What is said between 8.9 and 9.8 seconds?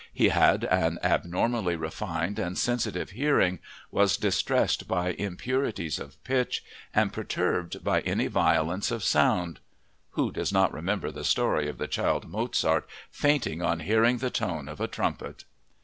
sound